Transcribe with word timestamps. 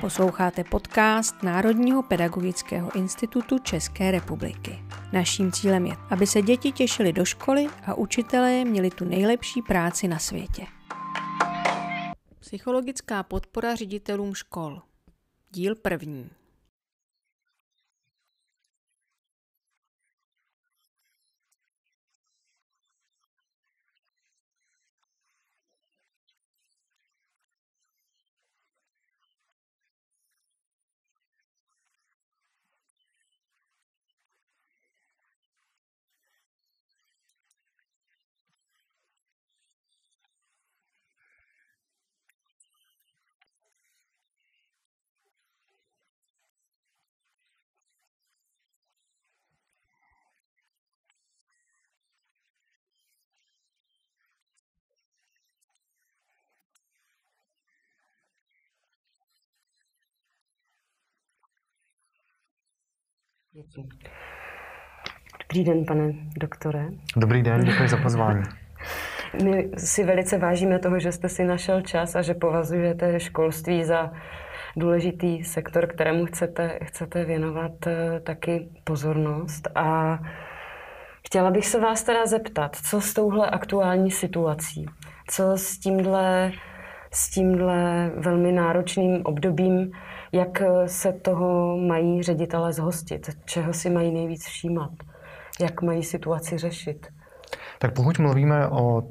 Posloucháte 0.00 0.64
podcast 0.64 1.42
Národního 1.42 2.02
pedagogického 2.02 2.96
institutu 2.96 3.58
České 3.58 4.10
republiky. 4.10 4.84
Naším 5.12 5.52
cílem 5.52 5.86
je, 5.86 5.96
aby 6.10 6.26
se 6.26 6.42
děti 6.42 6.72
těšily 6.72 7.12
do 7.12 7.24
školy 7.24 7.66
a 7.86 7.94
učitelé 7.94 8.64
měli 8.64 8.90
tu 8.90 9.04
nejlepší 9.04 9.62
práci 9.62 10.08
na 10.08 10.18
světě. 10.18 10.66
Psychologická 12.40 13.22
podpora 13.22 13.74
ředitelům 13.74 14.34
škol. 14.34 14.82
Díl 15.50 15.74
první. 15.74 16.30
Dobrý 65.40 65.64
den, 65.64 65.84
pane 65.84 66.12
doktore. 66.36 66.86
Dobrý 67.16 67.42
den, 67.42 67.64
děkuji 67.64 67.88
za 67.88 67.96
pozvání. 67.96 68.42
My 69.44 69.70
si 69.76 70.04
velice 70.04 70.38
vážíme 70.38 70.78
toho, 70.78 70.98
že 70.98 71.12
jste 71.12 71.28
si 71.28 71.44
našel 71.44 71.80
čas 71.80 72.16
a 72.16 72.22
že 72.22 72.34
považujete 72.34 73.20
školství 73.20 73.84
za 73.84 74.12
důležitý 74.76 75.44
sektor, 75.44 75.86
kterému 75.86 76.26
chcete, 76.26 76.78
chcete 76.82 77.24
věnovat 77.24 77.86
eh, 77.86 78.20
taky 78.20 78.68
pozornost. 78.84 79.68
A 79.74 80.18
chtěla 81.26 81.50
bych 81.50 81.66
se 81.66 81.80
vás 81.80 82.02
teda 82.02 82.26
zeptat, 82.26 82.76
co 82.76 83.00
s 83.00 83.14
touhle 83.14 83.50
aktuální 83.50 84.10
situací, 84.10 84.86
co 85.28 85.52
s 85.56 85.78
tímhle, 85.78 86.52
s 87.10 87.30
tímhle 87.30 88.10
velmi 88.16 88.52
náročným 88.52 89.20
obdobím 89.24 89.92
jak 90.34 90.60
eh, 90.60 90.88
se 90.88 91.12
toho 91.12 91.76
mají 91.76 92.22
ředitele 92.22 92.72
zhostit? 92.72 93.30
Čeho 93.44 93.72
si 93.72 93.90
mají 93.90 94.12
nejvíc 94.12 94.44
všímat? 94.44 94.90
Jak 95.60 95.82
mají 95.82 96.02
situaci 96.02 96.58
řešit? 96.58 97.06
Tak 97.78 97.94
pokud 97.94 98.18
mluvíme 98.18 98.68
o 98.68 99.02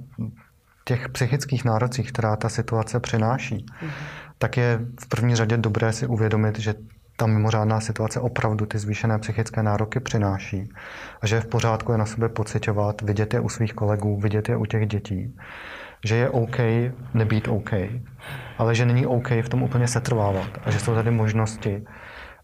těch 0.85 1.09
psychických 1.09 1.65
nárocích, 1.65 2.11
která 2.11 2.35
ta 2.35 2.49
situace 2.49 2.99
přináší, 2.99 3.55
mm-hmm. 3.55 3.89
tak 4.37 4.57
je 4.57 4.79
v 5.03 5.07
první 5.07 5.35
řadě 5.35 5.57
dobré 5.57 5.93
si 5.93 6.07
uvědomit, 6.07 6.59
že 6.59 6.73
ta 7.17 7.25
mimořádná 7.25 7.79
situace 7.79 8.19
opravdu 8.19 8.65
ty 8.65 8.79
zvýšené 8.79 9.19
psychické 9.19 9.63
nároky 9.63 9.99
přináší 9.99 10.69
a 11.21 11.27
že 11.27 11.35
je 11.35 11.41
v 11.41 11.47
pořádku 11.47 11.91
je 11.91 11.97
na 11.97 12.05
sebe 12.05 12.29
pocitovat, 12.29 13.01
vidět 13.01 13.33
je 13.33 13.39
u 13.39 13.49
svých 13.49 13.73
kolegů, 13.73 14.19
vidět 14.19 14.49
je 14.49 14.57
u 14.57 14.65
těch 14.65 14.87
dětí 14.87 15.35
že 16.05 16.15
je 16.15 16.29
OK 16.29 16.57
nebýt 17.13 17.47
OK, 17.47 17.71
ale 18.57 18.75
že 18.75 18.85
není 18.85 19.05
OK 19.05 19.29
v 19.31 19.49
tom 19.49 19.63
úplně 19.63 19.87
setrvávat 19.87 20.49
a 20.65 20.71
že 20.71 20.79
jsou 20.79 20.93
tady 20.93 21.11
možnosti, 21.11 21.83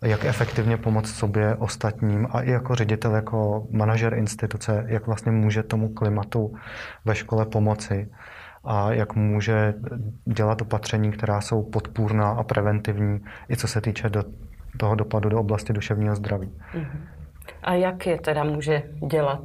jak 0.02 0.26
efektivně 0.26 0.78
pomoct 0.78 1.16
sobě, 1.16 1.56
ostatním 1.56 2.28
a 2.32 2.42
i 2.42 2.52
jako 2.52 2.76
ředitel, 2.76 3.16
jako 3.16 3.68
manažer 3.72 4.14
instituce, 4.14 4.86
jak 4.88 5.08
vlastně 5.08 5.32
může 5.32 5.64
tomu 5.64 5.90
klimatu 5.90 6.54
ve 7.06 7.16
škole 7.16 7.46
pomoci 7.46 8.12
a 8.64 8.92
jak 8.92 9.16
může 9.16 9.74
dělat 10.26 10.62
opatření, 10.62 11.12
která 11.12 11.42
jsou 11.42 11.64
podpůrná 11.64 12.30
a 12.30 12.44
preventivní, 12.44 13.20
i 13.50 13.58
co 13.58 13.68
se 13.68 13.82
týče 13.82 14.10
do 14.10 14.24
toho 14.78 14.96
dopadu 14.96 15.30
do 15.30 15.40
oblasti 15.40 15.74
duševního 15.74 16.16
zdraví. 16.16 16.52
Mm-hmm. 16.74 17.00
A 17.64 17.74
jak 17.74 18.08
je 18.08 18.18
teda 18.22 18.44
může 18.44 18.84
dělat? 19.10 19.42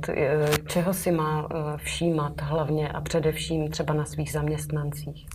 Čeho 0.66 0.94
si 0.94 1.12
má 1.12 1.48
eh, 1.50 1.76
všímat 1.76 2.40
hlavně 2.40 2.88
a 2.88 3.00
především 3.00 3.70
třeba 3.70 3.94
na 3.94 4.04
svých 4.04 4.32
zaměstnancích? 4.32 5.26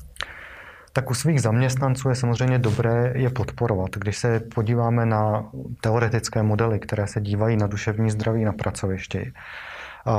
Tak 0.93 1.09
u 1.09 1.13
svých 1.13 1.41
zaměstnanců 1.41 2.09
je 2.09 2.15
samozřejmě 2.15 2.59
dobré 2.59 3.13
je 3.15 3.29
podporovat. 3.29 3.89
Když 3.95 4.17
se 4.17 4.39
podíváme 4.39 5.05
na 5.05 5.49
teoretické 5.81 6.43
modely, 6.43 6.79
které 6.79 7.07
se 7.07 7.21
dívají 7.21 7.57
na 7.57 7.67
duševní 7.67 8.11
zdraví 8.11 8.45
na 8.45 8.53
pracovišti, 8.53 9.33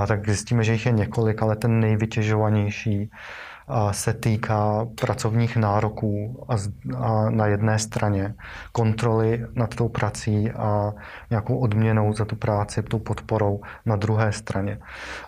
tak 0.09 0.27
zjistíme, 0.27 0.65
že 0.65 0.73
jich 0.73 0.87
je 0.87 0.93
několik, 0.93 1.43
ale 1.43 1.57
ten 1.57 1.81
nejvytěžovanější 1.81 3.11
se 3.91 4.13
týká 4.15 4.87
pracovních 5.01 5.57
nároků 5.57 6.45
a, 6.49 6.55
a 6.97 7.31
na 7.31 7.47
jedné 7.47 7.79
straně 7.79 8.35
kontroly 8.73 9.47
nad 9.55 9.75
tou 9.75 9.89
prací 9.89 10.51
a 10.51 10.93
nějakou 11.31 11.59
odměnou 11.59 12.13
za 12.13 12.25
tu 12.25 12.37
práci, 12.37 12.83
tou 12.83 12.99
podporou 12.99 13.61
na 13.87 13.97
druhé 13.97 14.33
straně. 14.33 14.79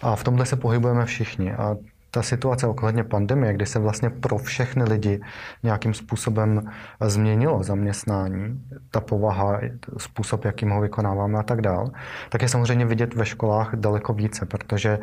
A 0.02 0.16
v 0.16 0.24
tomhle 0.24 0.46
se 0.46 0.56
pohybujeme 0.56 1.04
všichni. 1.04 1.52
A 1.52 1.76
ta 2.14 2.22
situace 2.22 2.66
ohledně 2.66 3.04
pandemie, 3.04 3.52
kdy 3.52 3.66
se 3.66 3.78
vlastně 3.78 4.10
pro 4.10 4.38
všechny 4.38 4.84
lidi 4.84 5.20
nějakým 5.62 5.94
způsobem 5.94 6.70
změnilo 7.00 7.62
zaměstnání, 7.62 8.62
ta 8.90 9.00
povaha, 9.00 9.60
způsob, 9.98 10.44
jakým 10.44 10.70
ho 10.70 10.80
vykonáváme 10.80 11.38
a 11.38 11.42
tak 11.42 11.60
dál, 11.60 11.90
tak 12.28 12.42
je 12.42 12.48
samozřejmě 12.48 12.86
vidět 12.86 13.14
ve 13.14 13.26
školách 13.26 13.74
daleko 13.74 14.12
více, 14.12 14.46
protože 14.46 14.98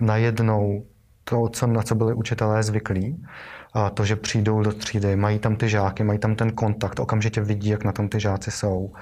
najednou 0.00 0.84
to, 1.24 1.48
co, 1.48 1.66
na 1.66 1.82
co 1.82 1.94
byli 1.94 2.14
učitelé 2.14 2.62
zvyklí, 2.62 3.24
a 3.72 3.90
to, 3.90 4.04
že 4.04 4.16
přijdou 4.16 4.62
do 4.62 4.72
třídy, 4.72 5.16
mají 5.16 5.38
tam 5.38 5.56
ty 5.56 5.68
žáky, 5.68 6.04
mají 6.04 6.18
tam 6.18 6.34
ten 6.34 6.52
kontakt, 6.52 7.00
okamžitě 7.00 7.40
vidí, 7.40 7.68
jak 7.68 7.84
na 7.84 7.92
tom 7.92 8.08
ty 8.08 8.20
žáci 8.20 8.50
jsou, 8.50 8.92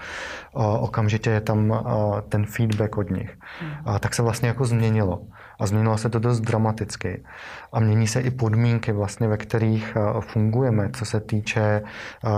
a 0.54 0.66
okamžitě 0.66 1.30
je 1.30 1.40
tam 1.40 1.72
a, 1.72 2.20
ten 2.28 2.46
feedback 2.46 2.98
od 2.98 3.10
nich, 3.10 3.38
a, 3.84 3.98
tak 3.98 4.14
se 4.14 4.22
vlastně 4.22 4.48
jako 4.48 4.64
změnilo. 4.64 5.22
A 5.58 5.66
změnilo 5.66 5.98
se 5.98 6.08
to 6.08 6.18
dost 6.18 6.40
dramaticky. 6.40 7.24
A 7.72 7.80
mění 7.80 8.06
se 8.06 8.20
i 8.20 8.30
podmínky, 8.30 8.92
vlastně, 8.92 9.28
ve 9.28 9.36
kterých 9.36 9.96
fungujeme, 10.20 10.90
co 10.90 11.04
se 11.04 11.20
týče 11.20 11.82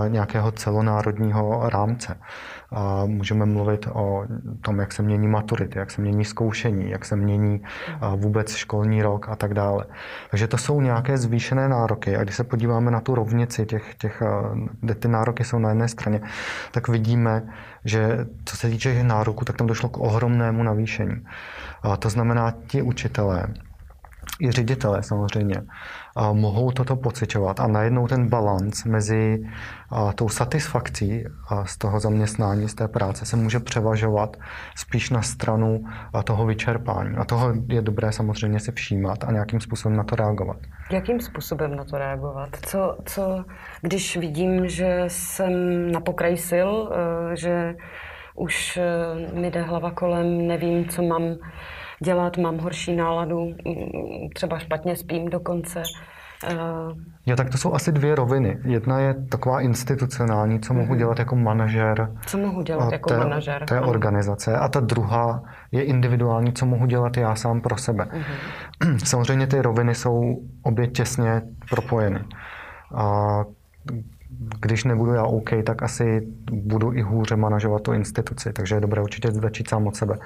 nějakého 0.07 0.51
celonárodního 0.51 1.69
rámce. 1.69 2.17
A 2.71 3.05
můžeme 3.05 3.45
mluvit 3.45 3.87
o 3.93 4.25
tom, 4.61 4.79
jak 4.79 4.93
se 4.93 5.03
mění 5.03 5.27
maturity, 5.27 5.79
jak 5.79 5.91
se 5.91 6.01
mění 6.01 6.25
zkoušení, 6.25 6.89
jak 6.89 7.05
se 7.05 7.15
mění 7.15 7.61
vůbec 8.15 8.55
školní 8.55 9.01
rok 9.01 9.29
a 9.29 9.35
tak 9.35 9.53
dále. 9.53 9.85
Takže 10.29 10.47
to 10.47 10.57
jsou 10.57 10.81
nějaké 10.81 11.17
zvýšené 11.17 11.69
nároky. 11.69 12.15
A 12.15 12.23
když 12.23 12.35
se 12.35 12.43
podíváme 12.43 12.91
na 12.91 13.01
tu 13.01 13.15
rovnici, 13.15 13.65
těch, 13.65 13.95
těch, 13.95 14.23
kde 14.79 14.95
ty 14.95 15.07
nároky 15.07 15.43
jsou 15.43 15.59
na 15.59 15.69
jedné 15.69 15.87
straně, 15.87 16.21
tak 16.71 16.87
vidíme, 16.87 17.43
že 17.85 18.25
co 18.45 18.57
se 18.57 18.69
týče 18.69 18.93
těch 18.93 19.03
nároků, 19.03 19.45
tak 19.45 19.57
tam 19.57 19.67
došlo 19.67 19.89
k 19.89 19.97
ohromnému 19.97 20.63
navýšení. 20.63 21.25
A 21.83 21.97
to 21.97 22.09
znamená, 22.09 22.53
ti 22.67 22.81
učitelé, 22.81 23.47
i 24.41 24.51
ředitelé 24.51 25.03
samozřejmě, 25.03 25.61
mohou 26.33 26.71
toto 26.71 26.95
pocitovat. 26.95 27.59
A 27.59 27.67
najednou 27.67 28.07
ten 28.07 28.29
balans 28.29 28.85
mezi 28.85 29.43
tou 30.15 30.29
satisfakcí 30.29 31.23
z 31.63 31.77
toho 31.77 31.99
zaměstnání, 31.99 32.69
z 32.69 32.75
té 32.75 32.87
práce 32.87 33.25
se 33.25 33.35
může 33.35 33.59
převažovat 33.59 34.37
spíš 34.75 35.09
na 35.09 35.21
stranu 35.21 35.83
toho 36.23 36.45
vyčerpání. 36.45 37.17
A 37.17 37.25
toho 37.25 37.53
je 37.67 37.81
dobré 37.81 38.11
samozřejmě 38.11 38.59
si 38.59 38.71
všímat 38.71 39.23
a 39.23 39.31
nějakým 39.31 39.59
způsobem 39.59 39.97
na 39.97 40.03
to 40.03 40.15
reagovat. 40.15 40.57
Jakým 40.91 41.21
způsobem 41.21 41.75
na 41.75 41.83
to 41.83 41.97
reagovat? 41.97 42.49
Co, 42.65 42.97
co 43.05 43.45
když 43.81 44.17
vidím, 44.17 44.67
že 44.67 45.03
jsem 45.07 45.51
na 45.91 45.99
pokraji 45.99 46.37
sil, 46.49 46.69
e, 46.71 47.35
že 47.37 47.75
už 48.35 48.77
e, 48.77 49.39
mi 49.39 49.51
jde 49.51 49.61
hlava 49.61 49.91
kolem, 49.91 50.47
nevím, 50.47 50.89
co 50.89 51.01
mám 51.01 51.23
dělat, 52.03 52.37
mám 52.37 52.57
horší 52.57 52.95
náladu, 52.95 53.45
mm, 53.45 54.29
třeba 54.35 54.59
špatně 54.59 54.95
spím 54.95 55.29
dokonce. 55.29 55.83
Eh, 56.47 56.55
jo, 57.25 57.35
tak 57.35 57.49
to 57.49 57.57
jsou 57.57 57.73
asi 57.73 57.91
dvě 57.91 58.15
roviny. 58.15 58.57
Jedna 58.63 58.99
je 58.99 59.13
taková 59.29 59.61
institucionální, 59.61 60.59
co 60.59 60.73
mohu 60.73 60.87
mhm. 60.87 60.97
dělat 60.97 61.19
jako 61.19 61.35
manažer. 61.35 62.11
Co 62.25 62.37
mohu 62.37 62.61
dělat 62.61 62.91
jako 62.91 63.09
té, 63.09 63.17
manažer? 63.17 63.65
Té 63.65 63.81
organizace. 63.81 64.57
A 64.57 64.67
ta 64.67 64.79
druhá 64.79 65.43
je 65.71 65.83
individuální, 65.83 66.53
co 66.53 66.65
mohu 66.65 66.85
dělat 66.85 67.17
já 67.17 67.35
sám 67.35 67.61
pro 67.61 67.77
sebe. 67.77 68.07
Uh-huh. 68.11 68.97
Samozřejmě 69.03 69.47
ty 69.47 69.61
roviny 69.61 69.95
jsou 69.95 70.41
obě 70.63 70.87
těsně 70.87 71.41
propojeny. 71.69 72.19
A 72.95 73.43
když 74.39 74.83
nebudu 74.83 75.13
já 75.13 75.23
OK, 75.23 75.49
tak 75.63 75.83
asi 75.83 76.27
budu 76.51 76.93
i 76.93 77.01
hůře 77.01 77.35
manažovat 77.35 77.81
tu 77.81 77.93
instituci, 77.93 78.53
takže 78.53 78.75
je 78.75 78.81
dobré 78.81 79.01
určitě 79.01 79.31
začít 79.31 79.69
sám 79.69 79.87
od 79.87 79.95
sebe. 79.95 80.17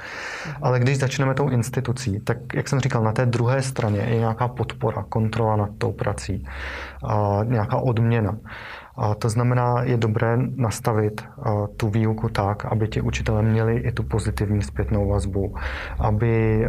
Ale 0.62 0.80
když 0.80 0.98
začneme 0.98 1.34
tou 1.34 1.50
institucí, 1.50 2.20
tak 2.20 2.38
jak 2.54 2.70
jsem 2.70 2.80
říkal, 2.80 3.04
na 3.04 3.12
té 3.12 3.26
druhé 3.26 3.62
straně 3.62 4.00
je 4.00 4.20
nějaká 4.20 4.48
podpora, 4.48 5.06
kontrola 5.10 5.56
nad 5.56 5.70
tou 5.78 5.92
prací, 5.92 6.46
a 7.04 7.40
nějaká 7.44 7.78
odměna. 7.78 8.38
A 8.96 9.16
to 9.16 9.30
znamená, 9.30 9.84
je 9.84 9.98
dobré 9.98 10.38
nastavit 10.56 11.26
tu 11.78 11.90
výuku 11.90 12.30
tak, 12.30 12.66
aby 12.66 12.88
ti 12.88 13.02
učitelé 13.02 13.42
měli 13.42 13.78
i 13.78 13.92
tu 13.92 14.04
pozitivní 14.04 14.62
zpětnou 14.62 15.10
vazbu, 15.10 15.56
aby 16.00 16.66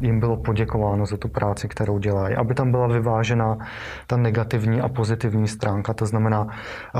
jim 0.00 0.20
bylo 0.20 0.36
poděkováno 0.36 1.06
za 1.06 1.16
tu 1.16 1.28
práci, 1.28 1.68
kterou 1.68 1.98
dělají, 1.98 2.34
aby 2.34 2.54
tam 2.54 2.70
byla 2.70 2.86
vyvážena 2.86 3.58
ta 4.06 4.16
negativní 4.16 4.80
a 4.80 4.88
pozitivní 4.88 5.48
stránka. 5.48 5.94
To 5.94 6.06
znamená, 6.06 6.46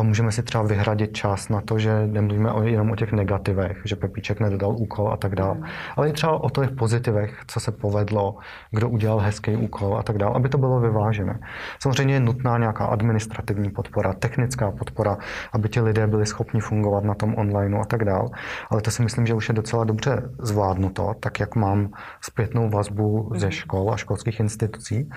můžeme 0.02 0.32
si 0.32 0.42
třeba 0.42 0.64
vyhradit 0.64 1.12
čas 1.12 1.48
na 1.48 1.60
to, 1.60 1.78
že 1.78 2.06
nemluvíme 2.06 2.50
jenom 2.64 2.90
o 2.90 2.96
těch 2.96 3.12
negativech, 3.12 3.82
že 3.84 3.96
Pepíček 3.96 4.40
nedodal 4.40 4.70
úkol 4.78 5.12
a 5.12 5.16
tak 5.16 5.34
dále, 5.34 5.56
ale 5.96 6.08
i 6.08 6.12
třeba 6.12 6.44
o 6.44 6.50
těch 6.50 6.70
pozitivech, 6.70 7.42
co 7.46 7.60
se 7.60 7.72
povedlo, 7.72 8.36
kdo 8.70 8.88
udělal 8.88 9.18
hezký 9.18 9.56
úkol 9.56 9.98
a 9.98 10.02
tak 10.02 10.18
dále, 10.18 10.34
aby 10.34 10.48
to 10.48 10.58
bylo 10.58 10.80
vyvážené. 10.80 11.40
Samozřejmě 11.78 12.14
je 12.14 12.20
nutná 12.20 12.58
nějaká 12.58 12.84
administrativní 12.84 13.70
podpora, 13.70 14.12
technická 14.12 14.51
technická 14.52 14.70
podpora, 14.70 15.18
aby 15.52 15.68
ti 15.68 15.80
lidé 15.80 16.06
byli 16.06 16.26
schopni 16.26 16.60
fungovat 16.60 17.04
na 17.04 17.14
tom 17.14 17.34
online 17.34 17.78
a 17.80 17.84
tak 17.84 18.04
dál. 18.04 18.28
Ale 18.70 18.80
to 18.80 18.90
si 18.90 19.02
myslím, 19.02 19.26
že 19.26 19.34
už 19.34 19.48
je 19.48 19.54
docela 19.54 19.84
dobře 19.84 20.22
zvládnuto, 20.38 21.14
tak 21.20 21.40
jak 21.40 21.56
mám 21.56 21.90
zpětnou 22.20 22.70
vazbu 22.70 23.32
ze 23.34 23.46
mhm. 23.46 23.52
škol 23.52 23.92
a 23.92 23.96
školských 23.96 24.40
institucí. 24.40 25.10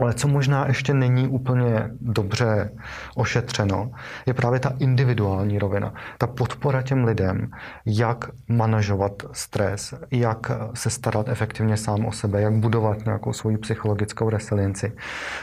Ale 0.00 0.14
co 0.14 0.28
možná 0.28 0.66
ještě 0.66 0.94
není 0.94 1.28
úplně 1.28 1.90
dobře 2.00 2.70
ošetřeno, 3.14 3.90
je 4.26 4.34
právě 4.34 4.60
ta 4.60 4.72
individuální 4.78 5.58
rovina. 5.58 5.94
Ta 6.18 6.26
podpora 6.26 6.82
těm 6.82 7.04
lidem, 7.04 7.50
jak 7.86 8.24
manažovat 8.48 9.12
stres, 9.32 9.94
jak 10.10 10.50
se 10.74 10.90
starat 10.90 11.28
efektivně 11.28 11.76
sám 11.76 12.06
o 12.06 12.12
sebe, 12.12 12.40
jak 12.40 12.52
budovat 12.52 13.04
nějakou 13.04 13.32
svoji 13.32 13.58
psychologickou 13.58 14.30
resilienci. 14.30 14.92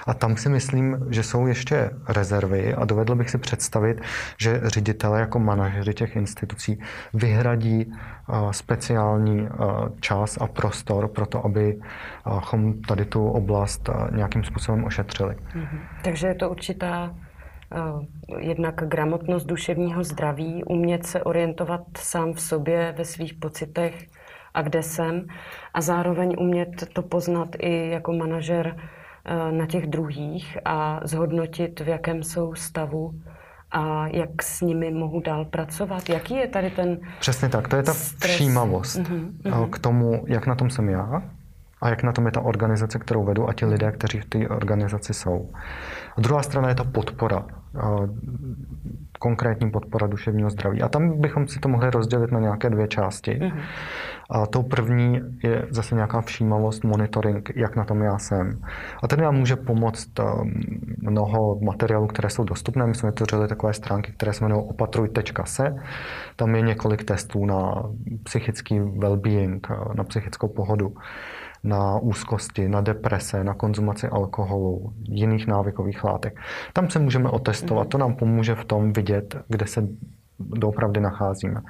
A 0.08 0.14
tam 0.14 0.38
si 0.38 0.50
myslím, 0.50 0.98
že 1.10 1.24
jsou 1.24 1.48
ještě 1.48 1.90
rezervy 2.08 2.74
a 2.74 2.86
dovedl 2.86 3.16
bych 3.16 3.30
si 3.30 3.38
představit, 3.38 4.02
že 4.38 4.62
ředitele 4.64 5.20
jako 5.20 5.40
manažeři 5.40 5.94
těch 5.94 6.16
institucí 6.16 6.80
vyhradí 7.14 7.94
speciální 8.52 9.50
čas 10.00 10.38
a 10.42 10.48
prostor 10.48 11.08
pro 11.08 11.26
to, 11.26 11.46
abychom 11.46 12.82
tady 12.88 13.06
tu 13.06 13.28
oblast 13.28 13.90
nějakým 14.12 14.44
způsobem 14.48 14.84
ošetřili. 14.84 15.36
Mm-hmm. 15.36 15.80
Takže 16.04 16.28
je 16.28 16.36
to 16.36 16.50
určitá 16.50 17.16
jednak 18.40 18.76
gramotnost 18.76 19.46
duševního 19.46 20.04
zdraví, 20.04 20.64
umět 20.64 21.06
se 21.06 21.24
orientovat 21.24 21.82
sám 21.98 22.34
v 22.34 22.42
sobě, 22.42 22.94
ve 22.98 23.06
svých 23.06 23.34
pocitech 23.34 24.08
a 24.54 24.62
kde 24.62 24.84
jsem 24.84 25.26
a 25.74 25.82
zároveň 25.82 26.36
umět 26.40 26.70
to 26.94 27.02
poznat 27.02 27.50
i 27.60 27.90
jako 27.90 28.14
manažer 28.14 28.76
na 29.52 29.66
těch 29.66 29.88
druhých 29.88 30.58
a 30.66 31.00
zhodnotit, 31.04 31.80
v 31.80 31.88
jakém 31.88 32.24
jsou 32.24 32.56
stavu 32.56 33.14
a 33.72 34.08
jak 34.08 34.44
s 34.44 34.62
nimi 34.62 34.92
mohu 34.92 35.22
dál 35.22 35.46
pracovat? 35.46 36.10
Jaký 36.10 36.36
je 36.36 36.48
tady 36.48 36.70
ten 36.70 37.00
Přesně 37.20 37.50
tak, 37.50 37.68
to 37.68 37.76
je 37.76 37.84
ta 37.84 37.94
stres? 37.94 38.32
všímavost 38.32 39.00
uh-huh, 39.00 39.70
k 39.70 39.80
tomu, 39.80 40.24
jak 40.28 40.48
na 40.48 40.56
tom 40.56 40.70
jsem 40.70 40.90
já 40.90 41.22
a 41.82 41.90
jak 41.90 42.04
na 42.04 42.12
tom 42.12 42.26
je 42.26 42.32
ta 42.32 42.42
organizace, 42.42 43.00
kterou 43.00 43.24
vedu 43.24 43.50
a 43.50 43.54
ti 43.54 43.66
lidé, 43.66 43.92
kteří 43.92 44.20
v 44.20 44.26
té 44.26 44.48
organizaci 44.48 45.14
jsou. 45.14 45.50
A 46.18 46.22
druhá 46.22 46.44
strana 46.44 46.70
je 46.70 46.76
ta 46.76 46.84
podpora, 46.84 47.46
konkrétní 49.20 49.72
podpora 49.72 50.08
duševního 50.08 50.50
zdraví. 50.50 50.82
A 50.82 50.90
tam 50.90 51.22
bychom 51.22 51.48
si 51.48 51.60
to 51.60 51.70
mohli 51.70 51.92
rozdělit 51.92 52.32
na 52.32 52.40
nějaké 52.40 52.70
dvě 52.70 52.88
části. 52.88 53.40
Uh-huh. 53.40 53.62
A 54.30 54.46
tou 54.46 54.64
první 54.64 55.22
je 55.44 55.68
zase 55.70 55.96
nějaká 55.96 56.22
všímavost, 56.22 56.84
monitoring, 56.84 57.50
jak 57.56 57.76
na 57.76 57.84
tom 57.84 58.02
já 58.02 58.18
jsem. 58.18 58.62
A 59.04 59.08
ten 59.08 59.22
nám 59.22 59.36
může 59.36 59.56
pomoct 59.56 60.20
um, 60.20 60.52
mnoho 60.98 61.60
materiálů, 61.60 62.08
které 62.08 62.30
jsou 62.30 62.44
dostupné. 62.44 62.88
My 62.88 62.96
jsme 62.96 63.10
vytvořili 63.10 63.48
takové 63.48 63.74
stránky, 63.74 64.12
které 64.12 64.34
se 64.34 64.46
jmenují 64.46 64.66
opatruj.se. 64.70 65.76
Tam 66.36 66.56
je 66.56 66.62
několik 66.62 67.04
testů 67.04 67.46
na 67.46 67.84
psychický 68.24 68.80
well-being, 68.80 69.60
na 69.94 70.04
psychickou 70.04 70.48
pohodu 70.48 70.94
na 71.64 72.00
úzkosti, 72.00 72.70
na 72.70 72.82
deprese, 72.82 73.44
na 73.44 73.54
konzumaci 73.54 74.08
alkoholu, 74.08 74.94
jiných 75.04 75.48
návykových 75.48 76.04
látek. 76.04 76.40
Tam 76.74 76.90
se 76.90 77.00
můžeme 77.00 77.30
otestovat, 77.30 77.88
to 77.88 77.98
nám 77.98 78.16
pomůže 78.16 78.56
v 78.56 78.66
tom 78.66 78.94
vidět, 78.94 79.36
kde 79.48 79.68
se 79.68 79.88
doopravdy 80.40 81.00
nacházíme. 81.00 81.62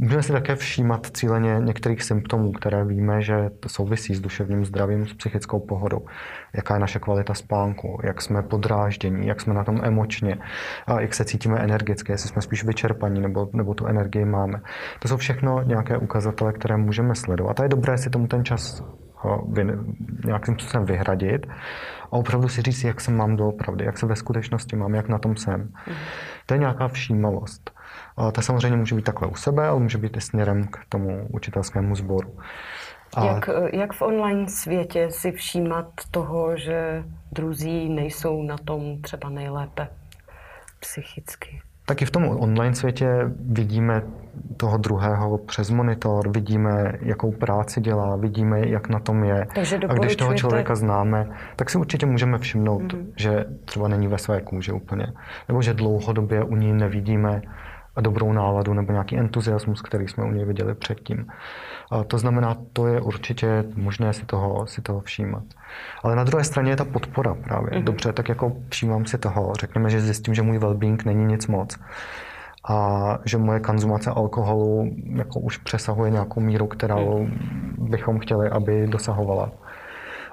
Můžeme 0.00 0.22
si 0.22 0.32
také 0.32 0.56
všímat 0.56 1.06
cíleně 1.06 1.56
některých 1.60 2.02
symptomů, 2.02 2.52
které 2.52 2.84
víme, 2.84 3.22
že 3.22 3.50
souvisí 3.66 4.14
s 4.14 4.20
duševním 4.20 4.64
zdravím, 4.64 5.06
s 5.06 5.14
psychickou 5.14 5.60
pohodou. 5.60 6.06
Jaká 6.54 6.74
je 6.74 6.80
naše 6.80 6.98
kvalita 6.98 7.34
spánku, 7.34 8.00
jak 8.04 8.22
jsme 8.22 8.42
podráždění, 8.42 9.26
jak 9.26 9.40
jsme 9.40 9.54
na 9.54 9.64
tom 9.64 9.80
emočně, 9.82 10.38
a 10.86 11.00
jak 11.00 11.14
se 11.14 11.24
cítíme 11.24 11.58
energicky, 11.58 12.12
jestli 12.12 12.28
jsme 12.28 12.42
spíš 12.42 12.64
vyčerpaní 12.64 13.20
nebo, 13.20 13.48
nebo 13.52 13.74
tu 13.74 13.86
energii 13.86 14.24
máme. 14.24 14.60
To 14.98 15.08
jsou 15.08 15.16
všechno 15.16 15.62
nějaké 15.62 15.98
ukazatele, 15.98 16.52
které 16.52 16.76
můžeme 16.76 17.14
sledovat. 17.14 17.60
A 17.60 17.62
je 17.62 17.68
dobré 17.68 17.98
si 17.98 18.10
tomu 18.10 18.26
ten 18.26 18.44
čas 18.44 18.84
vy, 19.48 19.64
nějakým 20.24 20.58
způsobem 20.58 20.86
vyhradit 20.86 21.46
a 22.02 22.12
opravdu 22.12 22.48
si 22.48 22.62
říct, 22.62 22.84
jak 22.84 23.00
se 23.00 23.10
mám 23.10 23.36
doopravdy, 23.36 23.84
jak 23.84 23.98
se 23.98 24.06
ve 24.06 24.16
skutečnosti 24.16 24.76
mám, 24.76 24.94
jak 24.94 25.08
na 25.08 25.18
tom 25.18 25.36
jsem. 25.36 25.60
Mm. 25.60 25.94
To 26.46 26.54
je 26.54 26.58
nějaká 26.58 26.88
všímavost. 26.88 27.77
Ta 28.32 28.42
samozřejmě 28.42 28.76
může 28.76 28.94
být 28.94 29.04
takhle 29.04 29.28
u 29.28 29.34
sebe, 29.34 29.68
ale 29.68 29.80
může 29.80 29.98
být 29.98 30.16
i 30.16 30.20
směrem 30.20 30.64
k 30.64 30.78
tomu 30.88 31.26
učitelskému 31.30 31.94
sboru. 31.94 32.34
A... 33.16 33.24
Jak, 33.24 33.50
jak 33.72 33.92
v 33.92 34.02
online 34.02 34.48
světě 34.48 35.10
si 35.10 35.32
všímat 35.32 35.86
toho, 36.10 36.56
že 36.56 37.04
druzí 37.32 37.88
nejsou 37.88 38.42
na 38.42 38.56
tom 38.56 39.02
třeba 39.02 39.28
nejlépe 39.28 39.88
psychicky? 40.80 41.60
Tak 41.86 42.02
i 42.02 42.04
v 42.04 42.10
tom 42.10 42.24
online 42.24 42.74
světě 42.74 43.08
vidíme 43.40 44.02
toho 44.56 44.76
druhého 44.76 45.38
přes 45.38 45.70
monitor, 45.70 46.28
vidíme, 46.28 46.92
jakou 47.00 47.32
práci 47.32 47.80
dělá, 47.80 48.16
vidíme, 48.16 48.68
jak 48.68 48.88
na 48.88 49.00
tom 49.00 49.24
je. 49.24 49.46
Takže 49.54 49.80
a 49.88 49.94
když 49.94 50.16
toho 50.16 50.34
člověka 50.34 50.74
známe, 50.74 51.28
tak 51.56 51.70
si 51.70 51.78
určitě 51.78 52.06
můžeme 52.06 52.38
všimnout, 52.38 52.82
mm-hmm. 52.82 53.06
že 53.16 53.44
třeba 53.64 53.88
není 53.88 54.06
ve 54.06 54.18
své 54.18 54.40
kůži 54.40 54.72
úplně. 54.72 55.06
Nebo 55.48 55.62
že 55.62 55.74
dlouhodobě 55.74 56.44
u 56.44 56.56
ní 56.56 56.72
nevidíme 56.72 57.42
a 57.98 58.00
dobrou 58.00 58.32
náladu 58.32 58.74
nebo 58.74 58.92
nějaký 58.92 59.18
entuziasmus, 59.18 59.82
který 59.82 60.08
jsme 60.08 60.24
u 60.24 60.30
něj 60.32 60.44
viděli 60.44 60.74
předtím. 60.74 61.26
A 61.90 62.04
to 62.04 62.18
znamená, 62.18 62.56
to 62.72 62.86
je 62.86 63.00
určitě 63.00 63.64
možné 63.74 64.12
si 64.12 64.26
toho, 64.26 64.66
si 64.66 64.82
toho 64.82 65.00
všímat. 65.00 65.42
Ale 66.02 66.16
na 66.16 66.24
druhé 66.24 66.44
straně 66.44 66.72
je 66.72 66.76
ta 66.76 66.84
podpora 66.84 67.34
právě. 67.34 67.70
Mm-hmm. 67.70 67.84
Dobře, 67.84 68.12
tak 68.12 68.28
jako 68.28 68.52
všímám 68.68 69.06
si 69.06 69.18
toho, 69.18 69.52
řekněme, 69.60 69.90
že 69.90 70.00
zjistím, 70.00 70.34
že 70.34 70.42
můj 70.42 70.58
well-being 70.58 71.06
není 71.06 71.24
nic 71.24 71.46
moc 71.46 71.78
a 72.68 73.18
že 73.24 73.38
moje 73.38 73.60
konzumace 73.60 74.10
alkoholu 74.10 74.90
jako 75.16 75.40
už 75.40 75.56
přesahuje 75.56 76.10
nějakou 76.10 76.40
míru, 76.40 76.66
kterou 76.66 77.28
bychom 77.78 78.18
chtěli, 78.18 78.50
aby 78.50 78.86
dosahovala. 78.86 79.50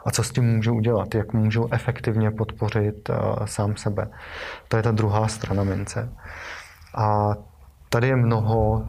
A 0.05 0.11
co 0.11 0.23
s 0.23 0.31
tím 0.31 0.55
můžu 0.55 0.75
udělat? 0.75 1.15
Jak 1.15 1.33
můžu 1.33 1.67
efektivně 1.71 2.31
podpořit 2.31 3.09
uh, 3.09 3.45
sám 3.45 3.75
sebe? 3.75 4.07
To 4.67 4.77
je 4.77 4.83
ta 4.83 4.91
druhá 4.91 5.27
strana 5.27 5.63
mince. 5.63 6.09
A 6.95 7.35
Tady 7.95 8.07
je 8.07 8.15
mnoho 8.15 8.85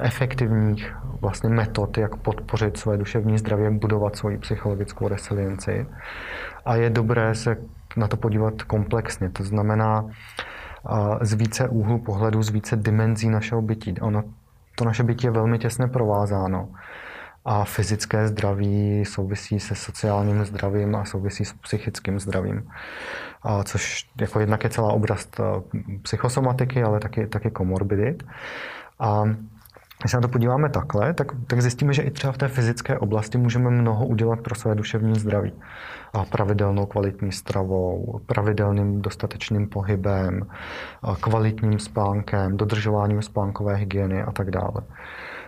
efektivních 0.00 0.96
vlastně 1.20 1.48
metod, 1.48 1.98
jak 1.98 2.16
podpořit 2.16 2.76
své 2.76 2.96
duševní 2.96 3.38
zdraví, 3.38 3.78
budovat 3.78 4.16
svoji 4.16 4.38
psychologickou 4.38 5.08
resilienci. 5.08 5.86
A 6.64 6.76
je 6.76 6.90
dobré 6.90 7.34
se 7.34 7.56
na 7.96 8.08
to 8.08 8.16
podívat 8.16 8.62
komplexně. 8.62 9.30
To 9.30 9.42
znamená 9.42 10.04
z 11.20 11.32
více 11.32 11.68
úhlu 11.68 11.98
pohledu, 11.98 12.42
z 12.42 12.50
více 12.50 12.76
dimenzí 12.76 13.28
našeho 13.28 13.62
bytí. 13.62 14.00
Ono, 14.00 14.24
to 14.76 14.84
naše 14.84 15.02
bytí 15.02 15.26
je 15.26 15.30
velmi 15.30 15.58
těsně 15.58 15.86
provázáno 15.86 16.68
a 17.48 17.64
fyzické 17.64 18.28
zdraví 18.28 19.04
souvisí 19.04 19.60
se 19.60 19.74
sociálním 19.74 20.44
zdravím 20.44 20.94
a 20.96 21.04
souvisí 21.04 21.44
s 21.44 21.52
psychickým 21.52 22.20
zdravím. 22.20 22.70
A 23.42 23.64
což 23.64 24.10
jako 24.20 24.40
jednak 24.40 24.64
je 24.64 24.70
celá 24.70 24.92
oblast 24.92 25.40
eh, 25.40 25.78
psychosomatiky, 26.02 26.82
ale 26.82 27.00
taky, 27.00 27.26
taky 27.26 27.50
komorbidit. 27.50 28.22
A 29.00 29.24
když 30.02 30.10
se 30.10 30.16
na 30.16 30.20
to 30.20 30.28
podíváme 30.28 30.68
takhle, 30.68 31.14
tak, 31.14 31.32
tak 31.46 31.62
zjistíme, 31.62 31.92
že 31.92 32.02
i 32.02 32.10
třeba 32.10 32.32
v 32.32 32.38
té 32.38 32.48
fyzické 32.48 32.98
oblasti 32.98 33.38
můžeme 33.38 33.70
mnoho 33.70 34.06
udělat 34.06 34.40
pro 34.40 34.54
své 34.54 34.74
duševní 34.74 35.18
zdraví. 35.18 35.52
A 36.12 36.24
pravidelnou 36.24 36.86
kvalitní 36.86 37.32
stravou, 37.32 38.20
pravidelným 38.26 39.02
dostatečným 39.02 39.68
pohybem, 39.68 40.46
kvalitním 41.20 41.78
spánkem, 41.78 42.56
dodržováním 42.56 43.22
spánkové 43.22 43.74
hygieny 43.76 44.22
a 44.22 44.32
tak 44.32 44.50
dále. 44.50 44.82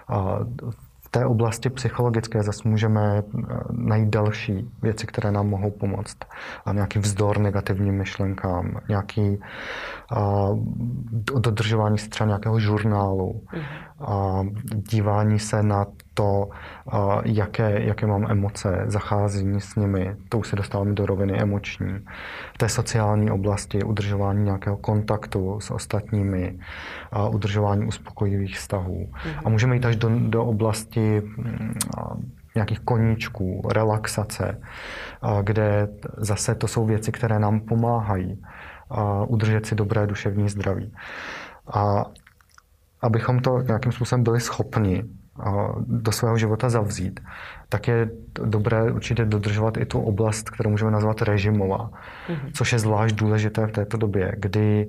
A 0.09 0.39
té 1.11 1.27
oblasti 1.27 1.71
psychologické 1.71 2.43
zase 2.43 2.69
můžeme 2.69 3.23
eh, 3.23 3.43
najít 3.71 4.09
další 4.09 4.71
věci, 4.83 5.07
které 5.07 5.33
nám 5.33 5.49
mohou 5.49 5.71
pomoct. 5.71 6.17
A 6.65 6.73
nějaký 6.73 6.99
vzdor 6.99 7.39
negativním 7.39 7.95
myšlenkám, 7.95 8.81
nějaký 8.89 9.41
a, 10.13 10.49
dodržování 11.39 11.99
se 11.99 12.09
třeba 12.09 12.27
nějakého 12.27 12.61
žurnálu, 12.61 13.43
a, 14.01 14.43
dívání 14.91 15.39
se 15.39 15.63
na 15.63 15.87
to, 16.15 16.49
jaké, 17.25 17.83
jaké 17.85 18.07
mám 18.07 18.27
emoce, 18.31 18.85
zacházení 18.87 19.61
s 19.61 19.77
nimi, 19.77 20.17
to 20.29 20.39
už 20.39 20.49
se 20.49 20.57
dostáváme 20.57 20.95
do 20.95 21.07
roviny 21.07 21.41
emoční. 21.41 21.99
V 22.55 22.59
té 22.59 22.69
sociální 22.69 23.31
oblasti 23.31 23.83
udržování 23.83 24.45
nějakého 24.45 24.77
kontaktu 24.77 25.61
s 25.61 25.71
ostatními, 25.71 26.59
a 27.13 27.29
udržování 27.29 27.87
uspokojivých 27.87 28.57
vztahů. 28.57 29.09
A 29.45 29.49
můžeme 29.49 29.77
jít 29.77 29.87
až 29.87 29.97
do, 29.97 30.11
do 30.29 30.45
oblasti 30.45 31.21
mm, 31.21 31.75
nějakých 32.55 32.81
koníčků, 32.81 33.69
relaxace, 33.73 34.61
kde 35.43 35.89
zase 36.17 36.55
to 36.55 36.69
jsou 36.69 36.87
věci, 36.87 37.13
které 37.13 37.39
nám 37.39 37.61
pomáhají 37.61 38.43
udržet 39.27 39.67
si 39.67 39.75
dobré 39.75 40.07
duševní 40.07 40.49
zdraví. 40.49 40.93
A 41.75 42.05
abychom 43.03 43.39
to 43.41 43.61
nějakým 43.61 43.93
způsobem 43.93 44.23
byli 44.23 44.41
schopni 44.41 45.05
do 45.87 46.13
svého 46.13 46.39
života 46.39 46.71
zavzít, 46.71 47.21
tak 47.69 47.89
je 47.89 48.11
dobré 48.45 48.93
určitě 48.93 49.25
dodržovat 49.25 49.77
i 49.77 49.85
tu 49.85 50.01
oblast, 50.01 50.51
kterou 50.51 50.71
můžeme 50.71 50.91
nazvat 50.91 51.23
režimová, 51.23 51.91
mm-hmm. 52.29 52.51
což 52.55 52.73
je 52.73 52.79
zvlášť 52.79 53.15
důležité 53.15 53.67
v 53.67 53.73
této 53.73 53.97
době, 53.97 54.33
kdy 54.37 54.89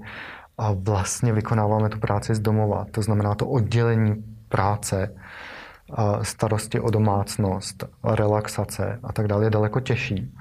vlastně 0.74 1.34
vykonáváme 1.34 1.90
tu 1.90 2.00
práci 2.00 2.36
z 2.36 2.40
domova. 2.40 2.86
To 2.92 3.02
znamená 3.02 3.36
to 3.36 3.48
oddělení 3.48 4.24
práce, 4.50 5.16
starosti 6.22 6.80
o 6.80 6.90
domácnost, 6.90 7.84
relaxace 8.04 9.00
a 9.04 9.14
tak 9.14 9.28
dále 9.28 9.46
je 9.46 9.50
daleko 9.50 9.80
těžší. 9.80 10.32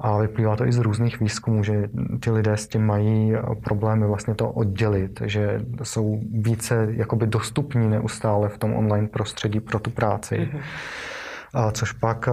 A 0.00 0.18
vyplývá 0.18 0.56
to 0.56 0.66
i 0.66 0.72
z 0.72 0.78
různých 0.78 1.20
výzkumů, 1.20 1.64
že 1.64 1.88
ti 2.22 2.30
lidé 2.30 2.56
s 2.56 2.68
tím 2.68 2.86
mají 2.86 3.32
problémy 3.64 4.06
vlastně 4.06 4.34
to 4.34 4.50
oddělit, 4.50 5.22
že 5.24 5.60
jsou 5.82 6.20
více 6.32 6.88
jakoby 6.90 7.26
dostupní 7.26 7.88
neustále 7.88 8.48
v 8.48 8.58
tom 8.58 8.74
online 8.74 9.08
prostředí 9.08 9.60
pro 9.60 9.78
tu 9.78 9.90
práci. 9.90 10.34
Mm-hmm. 10.34 10.60
A 11.54 11.70
což 11.70 11.92
pak 11.92 12.28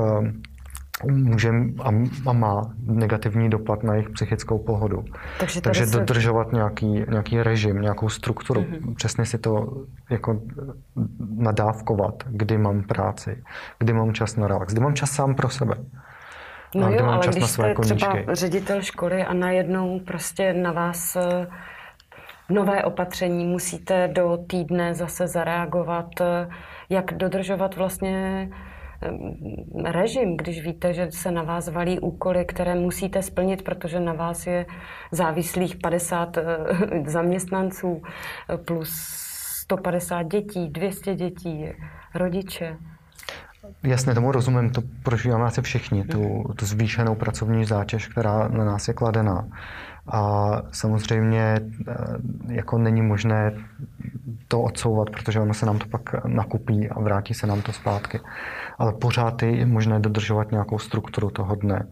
může 1.11 1.51
a, 2.25 2.31
má 2.33 2.73
negativní 2.85 3.49
dopad 3.49 3.83
na 3.83 3.93
jejich 3.93 4.09
psychickou 4.09 4.59
pohodu. 4.59 5.05
Takže, 5.39 5.61
Takže 5.61 5.87
se... 5.87 5.97
dodržovat 5.97 6.53
nějaký, 6.53 7.05
nějaký 7.09 7.43
režim, 7.43 7.81
nějakou 7.81 8.09
strukturu, 8.09 8.61
mm-hmm. 8.61 8.95
přesně 8.95 9.25
si 9.25 9.37
to 9.37 9.83
jako 10.09 10.41
nadávkovat, 11.35 12.23
kdy 12.27 12.57
mám 12.57 12.83
práci, 12.83 13.43
kdy 13.79 13.93
mám 13.93 14.13
čas 14.13 14.35
na 14.35 14.47
relax, 14.47 14.73
kdy 14.73 14.81
mám 14.81 14.93
čas 14.93 15.11
sám 15.11 15.35
pro 15.35 15.49
sebe. 15.49 15.75
No 16.75 16.91
jo, 16.91 17.05
ale 17.05 17.27
když 17.27 17.43
jste 17.45 17.73
třeba 17.81 18.15
ředitel 18.31 18.81
školy 18.81 19.23
a 19.23 19.33
najednou 19.33 19.99
prostě 19.99 20.53
na 20.53 20.71
vás 20.71 21.15
eh, 21.15 21.47
nové 22.49 22.83
opatření, 22.83 23.45
musíte 23.45 24.07
do 24.07 24.37
týdne 24.47 24.93
zase 24.93 25.27
zareagovat, 25.27 26.21
eh, 26.21 26.49
jak 26.89 27.13
dodržovat 27.13 27.75
vlastně 27.75 28.49
eh, 29.01 29.91
režim, 29.91 30.37
když 30.37 30.65
víte, 30.65 30.93
že 30.93 31.11
se 31.11 31.31
na 31.31 31.43
vás 31.43 31.67
valí 31.67 31.99
úkoly, 31.99 32.45
které 32.45 32.75
musíte 32.75 33.21
splnit, 33.21 33.63
protože 33.63 33.99
na 33.99 34.13
vás 34.13 34.47
je 34.47 34.65
závislých 35.11 35.75
50 35.75 36.37
zaměstnanců 37.05 38.01
plus 38.65 38.89
150 39.61 40.23
dětí, 40.23 40.69
200 40.69 41.15
dětí, 41.15 41.65
rodiče. 42.15 42.77
Jasně, 43.83 44.13
tomu 44.13 44.31
rozumím, 44.31 44.69
to 44.69 44.81
prožíváme 45.03 45.45
asi 45.45 45.61
všichni, 45.61 46.03
tu, 46.03 46.43
tu 46.55 46.65
zvýšenou 46.65 47.15
pracovní 47.15 47.65
zátěž, 47.65 48.07
která 48.07 48.47
na 48.47 48.65
nás 48.65 48.87
je 48.87 48.93
kladená. 48.93 49.47
A 50.07 50.51
samozřejmě 50.71 51.59
eh, 51.59 51.93
jako 52.47 52.77
není 52.77 53.01
možné 53.01 53.53
to 54.47 54.61
odsouvat, 54.61 55.09
protože 55.09 55.39
ono 55.39 55.53
se 55.53 55.65
nám 55.65 55.79
to 55.79 55.85
pak 55.85 56.25
nakupí 56.25 56.89
a 56.89 56.99
vrátí 56.99 57.33
se 57.33 57.47
nám 57.47 57.61
to 57.61 57.73
zpátky. 57.73 58.19
Ale 58.77 58.93
pořád 58.93 59.43
je 59.43 59.65
možné 59.65 59.99
dodržovat 59.99 60.51
nějakou 60.51 60.79
strukturu 60.79 61.29
toho 61.29 61.55
dne. 61.55 61.87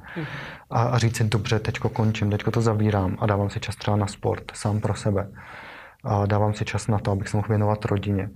A, 0.69 0.81
a 0.83 0.97
říct 0.97 1.17
si, 1.17 1.23
dobře, 1.23 1.59
teďko 1.59 1.89
končím, 1.89 2.31
teďko 2.31 2.51
to 2.51 2.61
zavírám 2.61 3.17
a 3.19 3.25
dávám 3.25 3.49
si 3.49 3.59
čas 3.59 3.75
třeba 3.75 3.97
na 3.97 4.07
sport, 4.07 4.43
sám 4.53 4.79
pro 4.79 4.95
sebe. 4.95 5.27
A 6.03 6.25
dávám 6.25 6.53
si 6.53 6.65
čas 6.65 6.87
na 6.87 6.99
to, 6.99 7.11
abych 7.11 7.27
se 7.27 7.37
mohl 7.37 7.47
věnovat 7.49 7.85
rodině. 7.85 8.29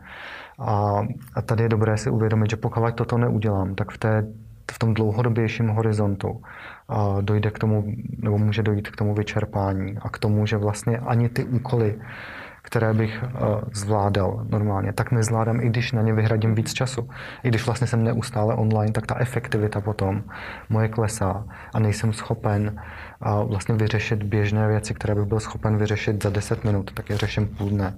A, 0.59 1.01
a 1.35 1.41
tady 1.41 1.63
je 1.63 1.69
dobré 1.69 1.97
si 1.97 2.09
uvědomit, 2.09 2.49
že 2.49 2.55
pokud 2.55 2.95
toto 2.95 3.17
neudělám, 3.17 3.75
tak 3.75 3.91
v, 3.91 3.97
té, 3.97 4.27
v 4.71 4.79
tom 4.79 4.93
dlouhodobějším 4.93 5.67
horizontu 5.67 6.41
a 6.89 7.21
dojde 7.21 7.51
k 7.51 7.59
tomu, 7.59 7.93
nebo 8.17 8.37
může 8.37 8.63
dojít 8.63 8.89
k 8.89 8.95
tomu 8.95 9.15
vyčerpání 9.15 9.97
a 10.01 10.09
k 10.09 10.19
tomu, 10.19 10.45
že 10.45 10.57
vlastně 10.57 10.97
ani 10.97 11.29
ty 11.29 11.43
úkoly, 11.43 11.99
které 12.63 12.93
bych 12.93 13.23
uh, 13.23 13.61
zvládal 13.73 14.45
normálně, 14.49 14.93
tak 14.93 15.11
nezvládám, 15.11 15.61
i 15.61 15.69
když 15.69 15.91
na 15.91 16.01
ně 16.01 16.13
vyhradím 16.13 16.55
víc 16.55 16.73
času. 16.73 17.09
I 17.43 17.47
když 17.47 17.65
vlastně 17.65 17.87
jsem 17.87 18.03
neustále 18.03 18.55
online, 18.55 18.91
tak 18.91 19.07
ta 19.07 19.15
efektivita 19.19 19.81
potom 19.81 20.23
moje 20.69 20.87
klesá 20.87 21.45
a 21.73 21.79
nejsem 21.79 22.13
schopen 22.13 22.81
uh, 23.25 23.49
vlastně 23.49 23.75
vyřešit 23.75 24.23
běžné 24.23 24.67
věci, 24.67 24.93
které 24.93 25.15
bych 25.15 25.25
byl 25.25 25.39
schopen 25.39 25.77
vyřešit 25.77 26.23
za 26.23 26.29
10 26.29 26.63
minut, 26.63 26.91
tak 26.93 27.09
je 27.09 27.17
řeším 27.17 27.47
půl 27.47 27.69
dne. 27.69 27.93